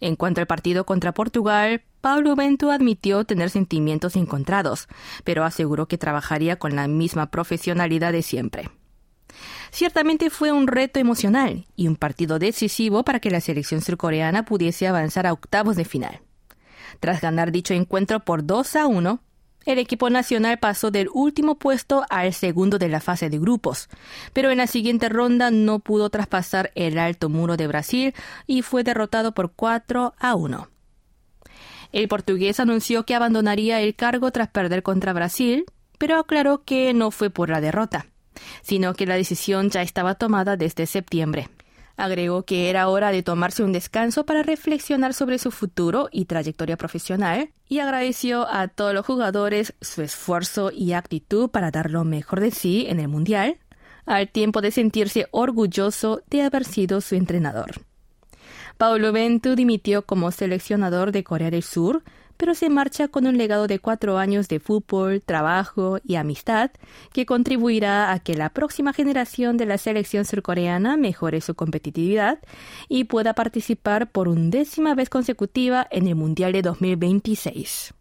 En 0.00 0.16
cuanto 0.16 0.40
al 0.40 0.48
partido 0.48 0.84
contra 0.84 1.14
Portugal, 1.14 1.82
Pablo 2.04 2.36
Bento 2.36 2.70
admitió 2.70 3.24
tener 3.24 3.48
sentimientos 3.48 4.14
encontrados, 4.14 4.88
pero 5.24 5.42
aseguró 5.42 5.88
que 5.88 5.96
trabajaría 5.96 6.56
con 6.56 6.76
la 6.76 6.86
misma 6.86 7.30
profesionalidad 7.30 8.12
de 8.12 8.20
siempre. 8.20 8.68
Ciertamente 9.70 10.28
fue 10.28 10.52
un 10.52 10.66
reto 10.66 11.00
emocional 11.00 11.64
y 11.76 11.88
un 11.88 11.96
partido 11.96 12.38
decisivo 12.38 13.04
para 13.04 13.20
que 13.20 13.30
la 13.30 13.40
selección 13.40 13.80
surcoreana 13.80 14.44
pudiese 14.44 14.86
avanzar 14.86 15.26
a 15.26 15.32
octavos 15.32 15.76
de 15.76 15.86
final. 15.86 16.20
Tras 17.00 17.22
ganar 17.22 17.52
dicho 17.52 17.72
encuentro 17.72 18.20
por 18.20 18.44
2 18.44 18.76
a 18.76 18.86
1, 18.86 19.22
el 19.64 19.78
equipo 19.78 20.10
nacional 20.10 20.58
pasó 20.58 20.90
del 20.90 21.08
último 21.14 21.54
puesto 21.54 22.04
al 22.10 22.34
segundo 22.34 22.76
de 22.76 22.90
la 22.90 23.00
fase 23.00 23.30
de 23.30 23.38
grupos, 23.38 23.88
pero 24.34 24.50
en 24.50 24.58
la 24.58 24.66
siguiente 24.66 25.08
ronda 25.08 25.50
no 25.50 25.78
pudo 25.78 26.10
traspasar 26.10 26.70
el 26.74 26.98
alto 26.98 27.30
muro 27.30 27.56
de 27.56 27.66
Brasil 27.66 28.14
y 28.46 28.60
fue 28.60 28.84
derrotado 28.84 29.32
por 29.32 29.52
4 29.52 30.12
a 30.18 30.34
1. 30.34 30.73
El 31.94 32.08
portugués 32.08 32.58
anunció 32.58 33.06
que 33.06 33.14
abandonaría 33.14 33.80
el 33.80 33.94
cargo 33.94 34.32
tras 34.32 34.48
perder 34.48 34.82
contra 34.82 35.12
Brasil, 35.12 35.64
pero 35.96 36.18
aclaró 36.18 36.64
que 36.64 36.92
no 36.92 37.12
fue 37.12 37.30
por 37.30 37.50
la 37.50 37.60
derrota, 37.60 38.06
sino 38.62 38.94
que 38.94 39.06
la 39.06 39.14
decisión 39.14 39.70
ya 39.70 39.80
estaba 39.80 40.16
tomada 40.16 40.56
desde 40.56 40.86
septiembre. 40.86 41.50
Agregó 41.96 42.42
que 42.42 42.68
era 42.68 42.88
hora 42.88 43.12
de 43.12 43.22
tomarse 43.22 43.62
un 43.62 43.70
descanso 43.70 44.26
para 44.26 44.42
reflexionar 44.42 45.14
sobre 45.14 45.38
su 45.38 45.52
futuro 45.52 46.08
y 46.10 46.24
trayectoria 46.24 46.76
profesional 46.76 47.50
y 47.68 47.78
agradeció 47.78 48.48
a 48.50 48.66
todos 48.66 48.92
los 48.92 49.06
jugadores 49.06 49.74
su 49.80 50.02
esfuerzo 50.02 50.72
y 50.74 50.94
actitud 50.94 51.48
para 51.48 51.70
dar 51.70 51.92
lo 51.92 52.02
mejor 52.02 52.40
de 52.40 52.50
sí 52.50 52.86
en 52.88 52.98
el 52.98 53.06
Mundial, 53.06 53.58
al 54.04 54.28
tiempo 54.30 54.62
de 54.62 54.72
sentirse 54.72 55.28
orgulloso 55.30 56.22
de 56.28 56.42
haber 56.42 56.64
sido 56.64 57.00
su 57.00 57.14
entrenador. 57.14 57.70
Paulo 58.76 59.12
Ventu 59.12 59.54
dimitió 59.54 60.02
como 60.02 60.30
seleccionador 60.30 61.12
de 61.12 61.24
Corea 61.24 61.50
del 61.50 61.62
Sur 61.62 62.02
pero 62.36 62.54
se 62.54 62.68
marcha 62.68 63.08
con 63.08 63.26
un 63.26 63.38
legado 63.38 63.66
de 63.66 63.78
cuatro 63.78 64.18
años 64.18 64.48
de 64.48 64.60
fútbol, 64.60 65.22
trabajo 65.22 65.98
y 66.04 66.16
amistad 66.16 66.70
que 67.12 67.26
contribuirá 67.26 68.12
a 68.12 68.18
que 68.20 68.34
la 68.34 68.50
próxima 68.50 68.92
generación 68.92 69.56
de 69.56 69.66
la 69.66 69.78
selección 69.78 70.24
surcoreana 70.24 70.96
mejore 70.96 71.40
su 71.40 71.54
competitividad 71.54 72.38
y 72.88 73.04
pueda 73.04 73.34
participar 73.34 74.10
por 74.10 74.28
undécima 74.28 74.94
vez 74.94 75.08
consecutiva 75.08 75.86
en 75.90 76.06
el 76.08 76.14
Mundial 76.14 76.52
de 76.52 76.62
2026. 76.62 77.94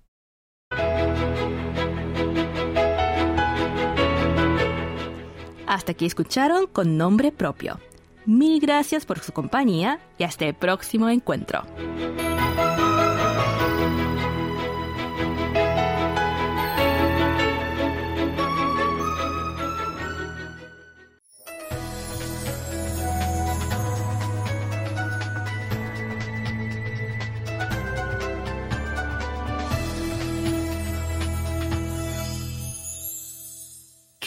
Hasta 5.65 5.93
aquí 5.93 6.05
escucharon 6.05 6.67
con 6.67 6.97
nombre 6.97 7.31
propio. 7.31 7.79
Mil 8.25 8.59
gracias 8.59 9.05
por 9.05 9.19
su 9.19 9.33
compañía 9.33 9.99
y 10.17 10.23
hasta 10.23 10.45
el 10.45 10.53
próximo 10.53 11.09
encuentro. 11.09 11.63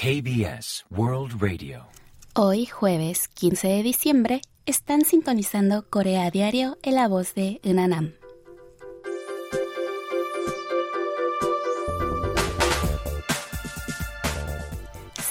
KBS 0.06 0.84
World 0.90 1.42
Radio. 1.42 1.95
Hoy, 2.38 2.66
jueves 2.66 3.28
15 3.28 3.66
de 3.66 3.82
diciembre, 3.82 4.42
están 4.66 5.06
sintonizando 5.06 5.88
Corea 5.88 6.30
Diario 6.30 6.76
en 6.82 6.94
la 6.96 7.08
voz 7.08 7.34
de 7.34 7.62
Unanam. 7.64 8.12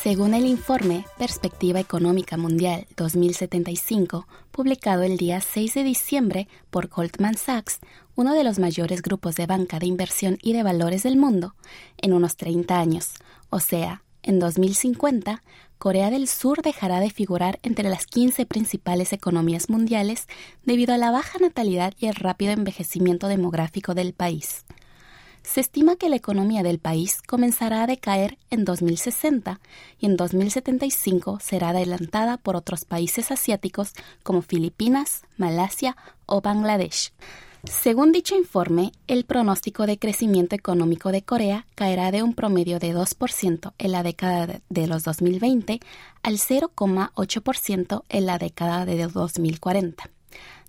Según 0.02 0.34
el 0.34 0.48
informe 0.48 1.06
Perspectiva 1.20 1.80
Económica 1.80 2.38
Mundial 2.38 2.88
2075, 2.98 4.28
publicado 4.50 5.04
el 5.04 5.18
día 5.18 5.42
6 5.42 5.76
de 5.76 5.84
diciembre 5.84 6.48
por 6.72 6.88
Goldman 6.88 7.38
Sachs, 7.38 7.82
uno 8.16 8.34
de 8.34 8.44
los 8.44 8.58
mayores 8.58 9.04
grupos 9.04 9.36
de 9.36 9.46
banca 9.46 9.78
de 9.78 9.86
inversión 9.86 10.40
y 10.42 10.54
de 10.54 10.64
valores 10.64 11.04
del 11.04 11.18
mundo, 11.18 11.54
en 11.98 12.14
unos 12.14 12.36
30 12.36 12.80
años, 12.80 13.12
o 13.52 13.60
sea, 13.60 14.02
en 14.25 14.39
2050, 14.39 15.41
Corea 15.77 16.10
del 16.10 16.27
Sur 16.27 16.62
dejará 16.62 17.00
de 17.00 17.12
figurar 17.12 17.60
entre 17.63 17.89
las 17.89 18.05
15 18.08 18.46
principales 18.46 19.13
economías 19.13 19.70
mundiales 19.70 20.27
debido 20.63 20.94
a 20.94 20.98
la 20.98 21.12
baja 21.12 21.38
natalidad 21.39 21.94
y 22.00 22.08
el 22.08 22.15
rápido 22.15 22.51
envejecimiento 22.51 23.27
demográfico 23.27 23.94
del 23.94 24.13
país. 24.13 24.65
Se 25.44 25.62
estima 25.62 25.96
que 25.96 26.10
la 26.10 26.15
economía 26.15 26.63
del 26.63 26.79
país 26.79 27.22
comenzará 27.22 27.84
a 27.84 27.88
decaer 27.88 28.39
en 28.50 28.65
2060 28.65 29.60
y 30.00 30.08
en 30.08 30.17
2075 30.17 31.39
será 31.39 31.70
adelantada 31.70 32.38
por 32.38 32.55
otros 32.55 32.84
países 32.84 33.29
asiáticos 33.29 33.94
como 34.24 34.41
Filipinas, 34.41 35.22
Malasia 35.38 35.96
o 36.25 36.41
Bangladesh. 36.41 37.13
Según 37.68 38.12
dicho 38.12 38.36
informe, 38.36 38.92
el 39.08 39.26
pronóstico 39.26 39.86
de 39.86 40.00
crecimiento 40.00 40.56
económico 40.56 41.12
de 41.12 41.24
Corea 41.24 41.66
caerá 41.76 42.12
de 42.12 42.24
un 42.24 42.34
promedio 42.34 42.80
de 42.80 42.96
2% 42.96 43.74
en 43.78 43.92
la 43.92 44.04
década 44.04 44.62
de 44.70 44.88
los 44.88 45.04
2020 45.04 45.80
al 46.24 46.38
0,8% 46.38 48.04
en 48.10 48.26
la 48.26 48.38
década 48.38 48.86
de 48.86 49.08
2040. 49.08 50.10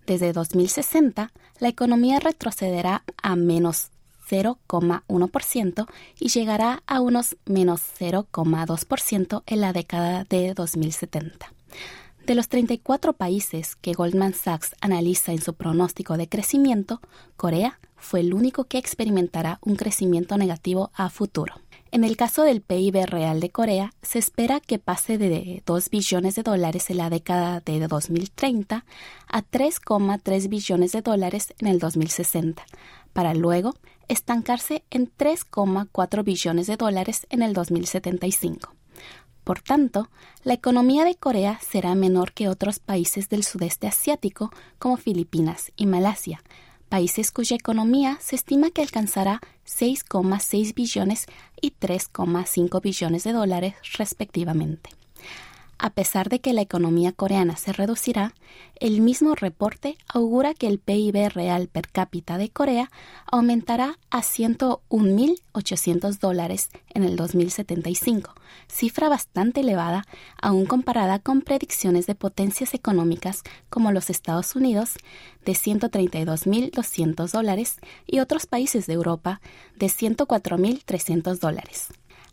Desde 0.07 0.33
2060, 0.33 1.33
la 1.59 1.69
economía 1.69 2.21
retrocederá 2.21 3.03
a 3.23 3.35
menos 3.37 3.91
0,1% 4.29 5.87
y 6.19 6.29
llegará 6.29 6.83
a 6.87 7.01
unos 7.01 7.37
menos 7.47 7.83
0,2% 7.99 9.43
en 9.47 9.61
la 9.61 9.73
década 9.73 10.25
de 10.25 10.55
2070. 10.55 11.53
De 12.27 12.35
los 12.35 12.49
34 12.49 13.13
países 13.13 13.77
que 13.77 13.93
Goldman 13.93 14.35
Sachs 14.35 14.75
analiza 14.81 15.31
en 15.31 15.41
su 15.41 15.55
pronóstico 15.55 16.17
de 16.17 16.29
crecimiento, 16.29 17.01
Corea 17.37 17.79
fue 17.95 18.19
el 18.19 18.35
único 18.35 18.65
que 18.65 18.79
experimentará 18.79 19.61
un 19.63 19.77
crecimiento 19.77 20.37
negativo 20.37 20.91
a 20.97 21.09
futuro. 21.09 21.55
En 21.93 22.03
el 22.03 22.17
caso 22.17 22.43
del 22.43 22.63
PIB 22.63 23.07
real 23.07 23.39
de 23.39 23.51
Corea, 23.51 23.95
se 24.03 24.19
espera 24.19 24.59
que 24.59 24.81
pase 24.81 25.19
de 25.19 25.63
2 25.67 25.89
billones 25.89 26.35
de 26.35 26.43
dólares 26.43 26.91
en 26.91 26.97
la 26.97 27.11
década 27.11 27.61
de 27.61 27.87
2030 27.87 28.85
a 29.29 29.43
3,3 29.43 30.49
billones 30.49 30.91
de 30.91 31.03
dólares 31.03 31.55
en 31.61 31.69
el 31.69 31.79
2060, 31.79 32.67
para 33.13 33.35
luego 33.35 33.77
estancarse 34.09 34.83
en 34.91 35.13
3,4 35.17 36.25
billones 36.25 36.67
de 36.67 36.77
dólares 36.77 37.25
en 37.31 37.43
el 37.43 37.53
2075. 37.53 38.76
Por 39.47 39.61
tanto, 39.61 40.09
la 40.43 40.55
economía 40.55 41.05
de 41.05 41.15
Corea 41.15 41.61
será 41.63 41.95
menor 41.95 42.33
que 42.33 42.49
otros 42.49 42.81
países 42.81 43.29
del 43.29 43.45
sudeste 43.45 43.87
asiático 43.87 44.51
como 44.81 44.97
Filipinas 44.97 45.71
y 45.77 45.87
Malasia, 45.87 46.43
países 46.89 47.31
cuya 47.31 47.55
economía 47.55 48.19
se 48.21 48.35
estima 48.35 48.71
que 48.71 48.83
alcanzará 48.83 49.41
6,6 49.65 50.75
billones 50.75 51.27
y 51.61 51.71
3,5 51.71 52.83
billones 52.83 53.23
de 53.23 53.33
dólares 53.33 53.77
respectivamente. 53.97 54.91
A 55.79 55.91
pesar 55.91 56.31
de 56.31 56.41
que 56.41 56.55
la 56.55 56.63
economía 56.63 57.13
coreana 57.13 57.57
se 57.57 57.71
reducirá, 57.71 58.35
el 58.81 59.03
mismo 59.03 59.35
reporte 59.35 59.99
augura 60.09 60.55
que 60.55 60.69
el 60.69 60.79
PIB 60.79 61.29
real 61.29 61.69
per 61.69 61.89
cápita 61.89 62.39
de 62.39 62.49
Corea 62.49 62.91
aumentará 63.31 63.99
a 64.09 64.23
101.800 64.23 66.19
dólares 66.19 66.71
en 66.95 67.05
el 67.05 67.17
2075, 67.17 68.35
cifra 68.69 69.11
bastante 69.11 69.61
elevada 69.61 70.07
aún 70.41 70.65
comparada 70.65 71.19
con 71.19 71.43
predicciones 71.43 72.07
de 72.07 72.15
potencias 72.15 72.73
económicas 72.73 73.43
como 73.69 73.93
los 73.93 74.09
Estados 74.09 74.57
Unidos 74.57 74.95
de 75.45 75.53
132.200 75.53 77.31
dólares 77.31 77.77
y 78.07 78.21
otros 78.21 78.47
países 78.47 78.87
de 78.87 78.95
Europa 78.95 79.43
de 79.77 79.89
104.300 79.89 81.39
dólares. 81.39 81.89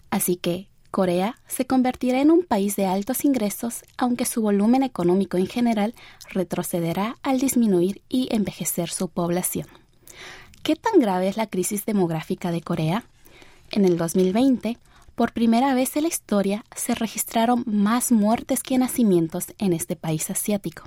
Así 0.09 0.37
que 0.37 0.69
Corea 0.93 1.39
se 1.47 1.65
convertirá 1.65 2.21
en 2.21 2.29
un 2.29 2.43
país 2.43 2.75
de 2.75 2.85
altos 2.85 3.25
ingresos, 3.25 3.81
aunque 3.97 4.25
su 4.25 4.43
volumen 4.43 4.83
económico 4.83 5.37
en 5.37 5.47
general 5.47 5.95
retrocederá 6.29 7.17
al 7.23 7.39
disminuir 7.39 8.03
y 8.09 8.27
envejecer 8.29 8.91
su 8.91 9.07
población. 9.07 9.65
¿Qué 10.61 10.75
tan 10.75 10.99
grave 10.99 11.29
es 11.29 11.35
la 11.35 11.47
crisis 11.47 11.87
demográfica 11.87 12.51
de 12.51 12.61
Corea? 12.61 13.05
En 13.71 13.85
el 13.85 13.97
2020, 13.97 14.77
por 15.15 15.33
primera 15.33 15.73
vez 15.73 15.95
en 15.95 16.03
la 16.03 16.09
historia 16.09 16.63
se 16.75 16.93
registraron 16.93 17.63
más 17.65 18.11
muertes 18.11 18.61
que 18.61 18.77
nacimientos 18.77 19.47
en 19.57 19.73
este 19.73 19.95
país 19.95 20.29
asiático, 20.29 20.83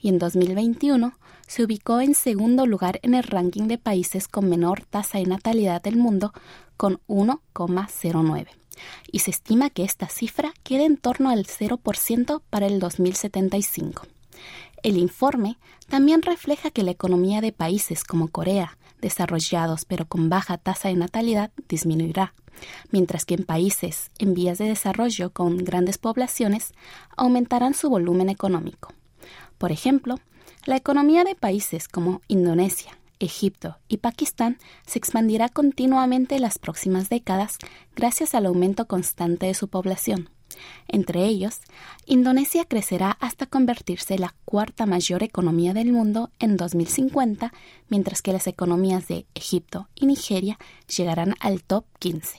y 0.00 0.08
en 0.08 0.18
2021 0.18 1.12
se 1.46 1.62
ubicó 1.62 2.00
en 2.00 2.14
segundo 2.14 2.64
lugar 2.64 3.00
en 3.02 3.12
el 3.12 3.24
ranking 3.24 3.64
de 3.64 3.76
países 3.76 4.28
con 4.28 4.48
menor 4.48 4.86
tasa 4.86 5.18
de 5.18 5.26
natalidad 5.26 5.82
del 5.82 5.96
mundo, 5.96 6.32
con 6.78 7.02
1,09 7.06 8.61
y 9.10 9.20
se 9.20 9.30
estima 9.30 9.70
que 9.70 9.84
esta 9.84 10.08
cifra 10.08 10.52
quede 10.62 10.84
en 10.84 10.96
torno 10.96 11.30
al 11.30 11.46
0% 11.46 12.42
para 12.50 12.66
el 12.66 12.78
2075. 12.78 14.06
El 14.82 14.96
informe 14.96 15.58
también 15.88 16.22
refleja 16.22 16.70
que 16.70 16.82
la 16.82 16.90
economía 16.90 17.40
de 17.40 17.52
países 17.52 18.04
como 18.04 18.28
Corea, 18.28 18.78
desarrollados 19.00 19.84
pero 19.84 20.06
con 20.06 20.28
baja 20.28 20.58
tasa 20.58 20.88
de 20.88 20.94
natalidad, 20.94 21.50
disminuirá, 21.68 22.34
mientras 22.90 23.24
que 23.24 23.34
en 23.34 23.44
países 23.44 24.10
en 24.18 24.34
vías 24.34 24.58
de 24.58 24.66
desarrollo 24.66 25.30
con 25.30 25.58
grandes 25.58 25.98
poblaciones 25.98 26.72
aumentarán 27.16 27.74
su 27.74 27.88
volumen 27.90 28.28
económico. 28.28 28.92
Por 29.58 29.72
ejemplo, 29.72 30.18
la 30.64 30.76
economía 30.76 31.24
de 31.24 31.34
países 31.34 31.88
como 31.88 32.20
Indonesia, 32.28 32.98
Egipto 33.24 33.78
y 33.88 33.98
Pakistán 33.98 34.58
se 34.86 34.98
expandirá 34.98 35.48
continuamente 35.48 36.36
en 36.36 36.42
las 36.42 36.58
próximas 36.58 37.08
décadas 37.08 37.58
gracias 37.94 38.34
al 38.34 38.46
aumento 38.46 38.86
constante 38.86 39.46
de 39.46 39.54
su 39.54 39.68
población. 39.68 40.30
Entre 40.88 41.24
ellos, 41.24 41.60
Indonesia 42.06 42.64
crecerá 42.64 43.10
hasta 43.20 43.46
convertirse 43.46 44.14
en 44.14 44.22
la 44.22 44.34
cuarta 44.44 44.86
mayor 44.86 45.22
economía 45.22 45.72
del 45.72 45.92
mundo 45.92 46.30
en 46.38 46.56
2050, 46.56 47.52
mientras 47.88 48.22
que 48.22 48.32
las 48.32 48.46
economías 48.46 49.08
de 49.08 49.26
Egipto 49.34 49.88
y 49.94 50.06
Nigeria 50.06 50.58
llegarán 50.94 51.34
al 51.40 51.62
top 51.62 51.84
15. 51.98 52.38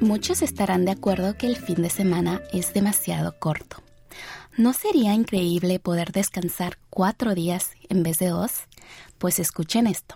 Muchos 0.00 0.42
estarán 0.42 0.84
de 0.84 0.92
acuerdo 0.92 1.36
que 1.36 1.48
el 1.48 1.56
fin 1.56 1.82
de 1.82 1.90
semana 1.90 2.40
es 2.52 2.72
demasiado 2.72 3.36
corto. 3.40 3.82
¿No 4.56 4.72
sería 4.72 5.12
increíble 5.12 5.80
poder 5.80 6.12
descansar 6.12 6.78
cuatro 6.88 7.34
días 7.34 7.72
en 7.88 8.04
vez 8.04 8.20
de 8.20 8.28
dos? 8.28 8.52
Pues 9.18 9.40
escuchen 9.40 9.88
esto. 9.88 10.14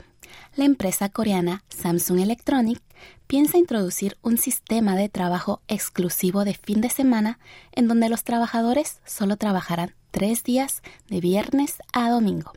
La 0.55 0.67
empresa 0.67 1.09
coreana 1.09 1.65
Samsung 1.69 2.21
Electronic 2.21 2.81
piensa 3.27 3.59
introducir 3.59 4.19
un 4.23 4.39
sistema 4.39 4.95
de 4.95 5.09
trabajo 5.09 5.63
exclusivo 5.67 6.45
de 6.45 6.55
fin 6.55 6.81
de 6.81 6.89
semana 6.89 7.41
en 7.73 7.89
donde 7.89 8.09
los 8.09 8.23
trabajadores 8.23 9.01
solo 9.05 9.37
trabajarán 9.37 9.97
tres 10.13 10.45
días 10.45 10.83
de 11.09 11.21
viernes 11.21 11.79
a 11.93 12.09
domingo. 12.09 12.53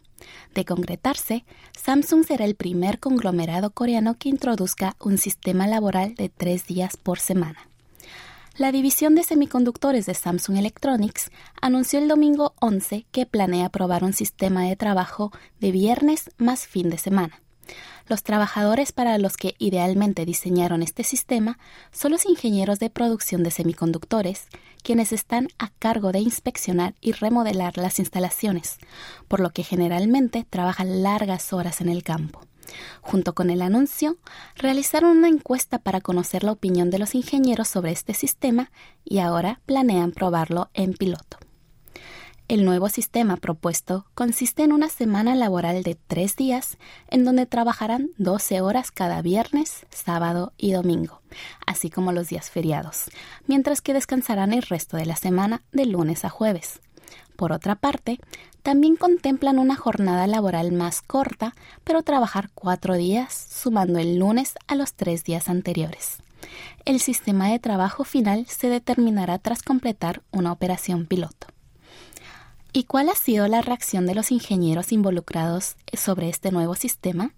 De 0.54 0.65
concretarse, 0.65 1.45
Samsung 1.78 2.25
será 2.25 2.45
el 2.45 2.56
primer 2.56 2.99
conglomerado 2.99 3.71
coreano 3.71 4.15
que 4.17 4.30
introduzca 4.30 4.95
un 4.99 5.17
sistema 5.17 5.67
laboral 5.67 6.15
de 6.15 6.30
tres 6.30 6.65
días 6.67 6.97
por 6.97 7.19
semana. 7.19 7.67
La 8.58 8.71
división 8.71 9.15
de 9.15 9.23
semiconductores 9.23 10.06
de 10.06 10.13
Samsung 10.13 10.58
Electronics 10.58 11.30
anunció 11.62 11.99
el 11.99 12.08
domingo 12.08 12.54
11 12.62 13.06
que 13.12 13.25
planea 13.25 13.67
probar 13.67 14.06
un 14.06 14.13
sistema 14.13 14.63
de 14.63 14.78
trabajo 14.78 15.32
de 15.60 15.71
viernes 15.71 16.32
más 16.38 16.65
fin 16.65 16.89
de 16.89 16.97
semana. 16.97 17.41
Los 18.08 18.23
trabajadores 18.23 18.91
para 18.91 19.17
los 19.17 19.38
que 19.38 19.56
idealmente 19.58 20.25
diseñaron 20.25 20.84
este 20.84 21.04
sistema 21.04 21.58
son 21.91 22.12
los 22.12 22.25
ingenieros 22.25 22.80
de 22.80 22.89
producción 22.89 23.43
de 23.43 23.51
semiconductores, 23.51 24.47
quienes 24.84 25.12
están 25.12 25.47
a 25.58 25.69
cargo 25.80 26.12
de 26.12 26.19
inspeccionar 26.19 26.93
y 27.01 27.13
remodelar 27.13 27.78
las 27.78 27.99
instalaciones, 27.99 28.78
por 29.28 29.39
lo 29.39 29.49
que 29.49 29.63
generalmente 29.63 30.45
trabajan 30.49 31.01
largas 31.01 31.51
horas 31.54 31.82
en 31.82 31.89
el 31.89 32.04
campo. 32.04 32.41
Junto 33.01 33.34
con 33.34 33.49
el 33.49 33.62
anuncio, 33.62 34.17
realizaron 34.56 35.17
una 35.17 35.28
encuesta 35.28 35.80
para 35.80 36.01
conocer 36.01 36.43
la 36.43 36.51
opinión 36.51 36.89
de 36.89 36.99
los 36.99 37.15
ingenieros 37.15 37.67
sobre 37.67 37.91
este 37.91 38.13
sistema 38.13 38.71
y 39.04 39.19
ahora 39.19 39.62
planean 39.65 40.12
probarlo 40.12 40.69
en 40.73 40.93
piloto. 40.93 41.38
El 42.47 42.63
nuevo 42.63 42.89
sistema 42.89 43.38
propuesto 43.38 44.05
consiste 44.13 44.62
en 44.62 44.71
una 44.71 44.88
semana 44.88 45.34
laboral 45.34 45.81
de 45.81 45.95
tres 45.95 46.36
días 46.36 46.77
en 47.08 47.25
donde 47.25 47.47
trabajarán 47.47 48.12
12 48.19 48.62
horas 48.62 48.91
cada 48.91 49.23
viernes, 49.23 49.88
sábado 49.89 50.53
y 50.55 50.71
domingo, 50.71 51.21
así 51.65 51.89
como 51.89 52.12
los 52.12 52.29
días 52.29 52.51
feriados, 52.51 53.05
mientras 53.47 53.81
que 53.81 53.95
descansarán 53.95 54.53
el 54.53 54.62
resto 54.62 54.95
de 54.95 55.08
la 55.08 55.15
semana 55.15 55.63
de 55.71 55.88
lunes 55.88 56.23
a 56.23 56.29
jueves. 56.29 56.81
Por 57.36 57.51
otra 57.51 57.73
parte, 57.73 58.19
también 58.62 58.95
contemplan 58.95 59.58
una 59.58 59.75
jornada 59.75 60.27
laboral 60.27 60.71
más 60.71 61.01
corta, 61.01 61.55
pero 61.84 62.03
trabajar 62.03 62.51
cuatro 62.53 62.93
días, 62.93 63.34
sumando 63.34 63.97
el 63.97 64.19
lunes 64.19 64.53
a 64.67 64.75
los 64.75 64.93
tres 64.93 65.23
días 65.23 65.49
anteriores. 65.49 66.19
El 66.86 66.99
sistema 66.99 67.49
de 67.49 67.58
trabajo 67.58 68.03
final 68.03 68.45
se 68.45 68.69
determinará 68.69 69.39
tras 69.39 69.63
completar 69.63 70.21
una 70.31 70.51
operación 70.51 71.08
piloto. 71.08 71.55
¿Y 72.75 72.83
cuál 72.83 73.07
ha 73.07 73.15
sido 73.15 73.47
la 73.47 73.61
reacción 73.61 74.05
de 74.05 74.13
los 74.15 74.33
ingenieros 74.33 74.91
involucrados 74.91 75.77
sobre 75.93 76.27
este 76.27 76.51
nuevo 76.51 76.75
sistema? 76.75 77.33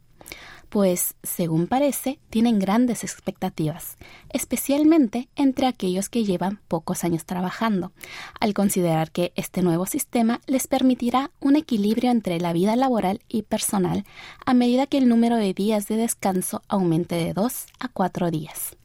Pues, 0.69 1.13
según 1.21 1.67
parece, 1.67 2.19
tienen 2.31 2.57
grandes 2.57 3.03
expectativas, 3.03 3.97
especialmente 4.33 5.29
entre 5.35 5.67
aquellos 5.67 6.09
que 6.09 6.23
llevan 6.23 6.59
pocos 6.67 7.03
años 7.03 7.23
trabajando, 7.25 7.91
al 8.39 8.55
considerar 8.55 9.11
que 9.11 9.31
este 9.35 9.61
nuevo 9.61 9.85
sistema 9.85 10.41
les 10.47 10.65
permitirá 10.65 11.29
un 11.39 11.55
equilibrio 11.55 12.09
entre 12.09 12.39
la 12.39 12.51
vida 12.51 12.75
laboral 12.75 13.21
y 13.29 13.43
personal 13.43 14.05
a 14.43 14.55
medida 14.55 14.87
que 14.87 14.97
el 14.97 15.07
número 15.07 15.35
de 15.35 15.53
días 15.53 15.87
de 15.87 15.97
descanso 15.97 16.63
aumente 16.67 17.13
de 17.13 17.33
dos 17.33 17.67
a 17.79 17.89
cuatro 17.89 18.31
días. 18.31 18.75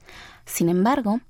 Sin 0.44 0.68
embargo, 0.68 1.20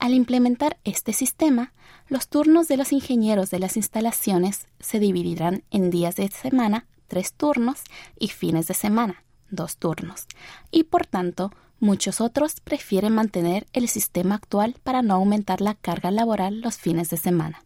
al 0.00 0.14
implementar 0.14 0.78
este 0.84 1.12
sistema, 1.12 1.72
los 2.08 2.28
turnos 2.28 2.66
de 2.68 2.76
los 2.76 2.92
ingenieros 2.92 3.50
de 3.50 3.58
las 3.58 3.76
instalaciones 3.76 4.66
se 4.80 4.98
dividirán 4.98 5.62
en 5.70 5.90
días 5.90 6.16
de 6.16 6.28
semana, 6.28 6.86
tres 7.06 7.34
turnos, 7.34 7.82
y 8.18 8.28
fines 8.28 8.66
de 8.66 8.74
semana, 8.74 9.22
dos 9.50 9.76
turnos, 9.76 10.26
y 10.70 10.84
por 10.84 11.06
tanto, 11.06 11.52
muchos 11.78 12.20
otros 12.20 12.60
prefieren 12.60 13.14
mantener 13.14 13.66
el 13.72 13.88
sistema 13.88 14.36
actual 14.36 14.76
para 14.82 15.02
no 15.02 15.14
aumentar 15.14 15.60
la 15.60 15.74
carga 15.74 16.10
laboral 16.10 16.60
los 16.60 16.78
fines 16.78 17.10
de 17.10 17.16
semana. 17.16 17.62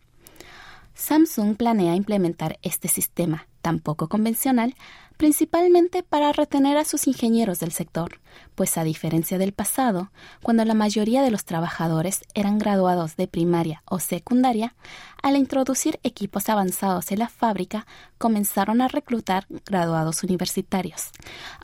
Samsung 0.95 1.57
planea 1.57 1.97
implementar 1.97 2.59
este 2.63 2.89
sistema 2.89 3.47
tan 3.65 3.81
poco 3.81 4.11
convencional 4.11 4.75
principalmente 5.17 6.03
para 6.03 6.33
retener 6.33 6.77
a 6.77 6.85
sus 6.85 7.07
ingenieros 7.07 7.59
del 7.61 7.73
sector, 7.73 8.21
pues 8.55 8.77
a 8.77 8.85
diferencia 8.85 9.39
del 9.39 9.53
pasado, 9.53 10.11
cuando 10.43 10.65
la 10.65 10.75
mayoría 10.75 11.23
de 11.23 11.31
los 11.31 11.45
trabajadores 11.45 12.25
eran 12.35 12.59
graduados 12.59 13.17
de 13.17 13.27
primaria 13.27 13.83
o 13.87 14.01
secundaria, 14.01 14.75
al 15.23 15.37
introducir 15.37 15.99
equipos 16.03 16.51
avanzados 16.51 17.11
en 17.11 17.21
la 17.21 17.29
fábrica 17.29 17.87
comenzaron 18.19 18.83
a 18.83 18.89
reclutar 18.89 19.47
graduados 19.65 20.25
universitarios, 20.25 21.11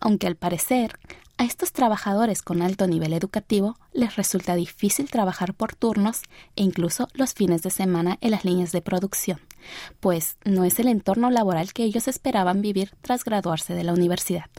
aunque 0.01 0.27
al 0.27 0.37
parecer 0.37 0.99
a 1.41 1.45
estos 1.45 1.73
trabajadores 1.73 2.43
con 2.43 2.61
alto 2.61 2.87
nivel 2.87 3.15
educativo 3.15 3.79
les 3.95 4.15
resulta 4.17 4.57
difícil 4.57 5.09
trabajar 5.09 5.55
por 5.55 5.75
turnos 5.75 6.21
e 6.55 6.63
incluso 6.63 7.09
los 7.15 7.33
fines 7.33 7.63
de 7.63 7.71
semana 7.71 8.19
en 8.21 8.33
las 8.33 8.45
líneas 8.45 8.73
de 8.73 8.83
producción, 8.83 9.41
pues 10.01 10.37
no 10.45 10.67
es 10.67 10.79
el 10.81 10.89
entorno 10.89 11.31
laboral 11.31 11.73
que 11.73 11.83
ellos 11.83 12.09
esperaban 12.09 12.61
vivir 12.61 12.93
tras 13.01 13.25
graduarse 13.25 13.73
de 13.73 13.85
la 13.85 13.95
universidad. 13.95 14.51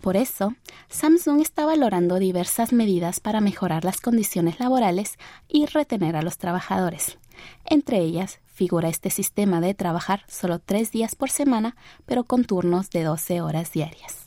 Por 0.00 0.16
eso, 0.16 0.54
Samsung 0.88 1.42
está 1.42 1.66
valorando 1.66 2.18
diversas 2.18 2.72
medidas 2.72 3.20
para 3.20 3.42
mejorar 3.42 3.84
las 3.84 4.00
condiciones 4.00 4.58
laborales 4.58 5.18
y 5.48 5.66
retener 5.66 6.16
a 6.16 6.22
los 6.22 6.38
trabajadores. 6.38 7.18
Entre 7.66 7.98
ellas 7.98 8.40
figura 8.46 8.88
este 8.88 9.10
sistema 9.10 9.60
de 9.60 9.74
trabajar 9.74 10.24
solo 10.28 10.60
tres 10.60 10.92
días 10.92 11.14
por 11.14 11.28
semana, 11.28 11.76
pero 12.06 12.24
con 12.24 12.46
turnos 12.46 12.88
de 12.88 13.02
12 13.02 13.42
horas 13.42 13.70
diarias. 13.70 14.25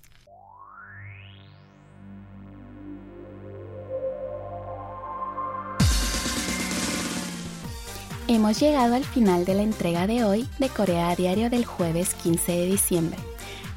Hemos 8.32 8.60
llegado 8.60 8.94
al 8.94 9.04
final 9.04 9.44
de 9.44 9.56
la 9.56 9.64
entrega 9.64 10.06
de 10.06 10.24
hoy 10.24 10.48
de 10.60 10.70
Corea 10.70 11.10
a 11.10 11.16
Diario 11.16 11.50
del 11.50 11.66
jueves 11.66 12.14
15 12.14 12.52
de 12.52 12.66
diciembre. 12.68 13.18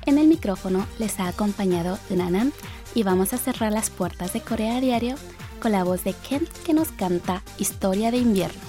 En 0.04 0.18
el 0.18 0.26
micrófono 0.26 0.86
les 0.98 1.18
ha 1.20 1.28
acompañado 1.28 1.98
Nanan 2.10 2.52
y 2.94 3.02
vamos 3.02 3.32
a 3.32 3.38
cerrar 3.38 3.72
las 3.72 3.88
puertas 3.88 4.34
de 4.34 4.42
Corea 4.42 4.76
a 4.76 4.80
Diario 4.82 5.16
con 5.62 5.72
la 5.72 5.84
voz 5.84 6.04
de 6.04 6.12
Kent 6.12 6.50
que 6.66 6.74
nos 6.74 6.88
canta 6.88 7.42
Historia 7.56 8.10
de 8.10 8.18
invierno. 8.18 8.60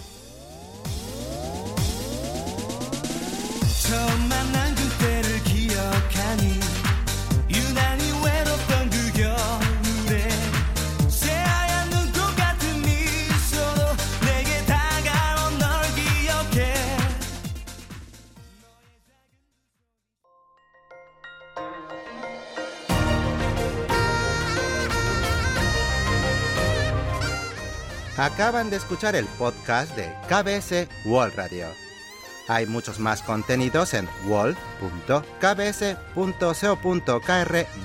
Acaban 28.23 28.69
de 28.69 28.77
escuchar 28.77 29.17
el 29.17 29.25
podcast 29.25 29.93
de 29.97 30.15
KBS 30.29 30.87
World 31.05 31.35
Radio. 31.35 31.67
Hay 32.47 32.65
muchos 32.65 32.97
más 32.97 33.21
contenidos 33.21 33.93
en 33.93 34.07
wall.kbs.co.kr 34.27 35.27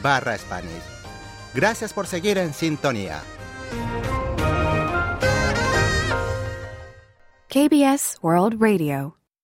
barra 0.00 0.38
Spanish. 0.38 0.84
Gracias 1.54 1.92
por 1.92 2.06
seguir 2.06 2.38
en 2.38 2.54
sintonía. 2.54 3.20
KBS 7.48 8.18
World 8.22 8.62
Radio 8.62 9.17